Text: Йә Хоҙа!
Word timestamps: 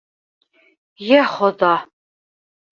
Йә 1.09 1.21
Хоҙа! 1.37 1.71